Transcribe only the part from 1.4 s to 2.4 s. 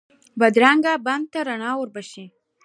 رڼا بښي.